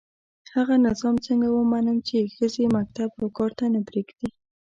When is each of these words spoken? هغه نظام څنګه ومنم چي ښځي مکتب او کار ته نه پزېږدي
هغه 0.55 0.75
نظام 0.87 1.15
څنګه 1.27 1.47
ومنم 1.51 1.97
چي 2.07 2.17
ښځي 2.35 2.65
مکتب 2.77 3.09
او 3.21 3.27
کار 3.37 3.51
ته 3.57 3.65
نه 3.73 3.79
پزېږدي 3.87 4.27